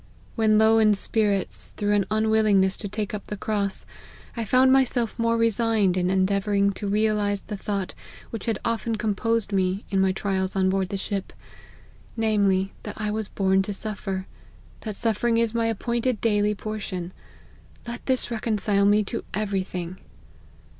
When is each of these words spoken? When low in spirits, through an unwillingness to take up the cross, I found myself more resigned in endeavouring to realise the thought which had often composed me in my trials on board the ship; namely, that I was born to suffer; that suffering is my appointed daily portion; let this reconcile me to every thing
When 0.33 0.57
low 0.57 0.79
in 0.79 0.95
spirits, 0.95 1.73
through 1.77 1.93
an 1.93 2.07
unwillingness 2.09 2.75
to 2.77 2.87
take 2.89 3.13
up 3.13 3.27
the 3.27 3.37
cross, 3.37 3.85
I 4.35 4.43
found 4.45 4.71
myself 4.73 5.13
more 5.19 5.37
resigned 5.37 5.95
in 5.95 6.09
endeavouring 6.09 6.71
to 6.71 6.87
realise 6.87 7.41
the 7.41 7.55
thought 7.55 7.93
which 8.31 8.47
had 8.47 8.57
often 8.65 8.95
composed 8.95 9.53
me 9.53 9.85
in 9.91 10.01
my 10.01 10.11
trials 10.11 10.55
on 10.55 10.71
board 10.71 10.89
the 10.89 10.97
ship; 10.97 11.31
namely, 12.17 12.73
that 12.81 12.99
I 12.99 13.11
was 13.11 13.27
born 13.27 13.61
to 13.61 13.75
suffer; 13.75 14.25
that 14.79 14.95
suffering 14.95 15.37
is 15.37 15.53
my 15.53 15.67
appointed 15.67 16.19
daily 16.19 16.55
portion; 16.55 17.13
let 17.85 18.03
this 18.07 18.31
reconcile 18.31 18.85
me 18.85 19.03
to 19.03 19.23
every 19.35 19.61
thing 19.61 19.99